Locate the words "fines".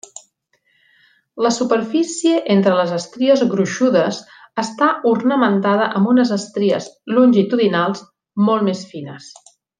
8.97-9.31